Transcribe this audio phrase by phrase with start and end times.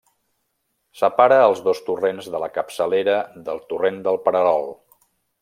[1.01, 3.19] Separa els dos torrents de la capçalera
[3.51, 4.69] del torrent del Pererol.